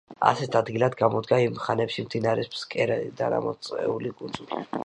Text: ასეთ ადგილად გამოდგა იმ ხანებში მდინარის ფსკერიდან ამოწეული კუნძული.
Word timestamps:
ასეთ 0.27 0.55
ადგილად 0.59 0.95
გამოდგა 1.01 1.39
იმ 1.43 1.59
ხანებში 1.67 2.07
მდინარის 2.07 2.51
ფსკერიდან 2.57 3.37
ამოწეული 3.41 4.19
კუნძული. 4.23 4.69